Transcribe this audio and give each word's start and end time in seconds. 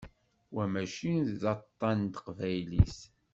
Wa 0.55 0.63
mačči 0.71 1.13
d 1.41 1.43
aṭan 1.53 1.97
n 2.05 2.11
teqbaylit? 2.13 2.97